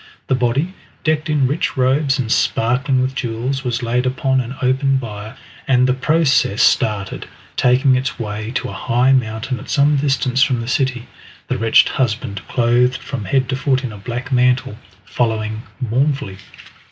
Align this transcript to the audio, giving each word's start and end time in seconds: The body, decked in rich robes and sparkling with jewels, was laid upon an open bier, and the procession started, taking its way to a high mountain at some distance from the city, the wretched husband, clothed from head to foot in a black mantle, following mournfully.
The 0.25 0.33
body, 0.33 0.73
decked 1.03 1.29
in 1.29 1.45
rich 1.45 1.77
robes 1.77 2.17
and 2.17 2.31
sparkling 2.31 3.03
with 3.03 3.13
jewels, 3.13 3.63
was 3.63 3.83
laid 3.83 4.07
upon 4.07 4.41
an 4.41 4.55
open 4.59 4.97
bier, 4.97 5.35
and 5.67 5.85
the 5.85 5.93
procession 5.93 6.57
started, 6.57 7.27
taking 7.55 7.95
its 7.95 8.17
way 8.17 8.49
to 8.55 8.69
a 8.69 8.73
high 8.73 9.11
mountain 9.11 9.59
at 9.59 9.69
some 9.69 9.97
distance 9.97 10.41
from 10.41 10.59
the 10.59 10.67
city, 10.67 11.05
the 11.49 11.57
wretched 11.59 11.89
husband, 11.89 12.41
clothed 12.47 12.97
from 13.03 13.25
head 13.25 13.47
to 13.49 13.55
foot 13.55 13.83
in 13.83 13.91
a 13.91 13.97
black 13.97 14.31
mantle, 14.31 14.79
following 15.05 15.61
mournfully. 15.79 16.39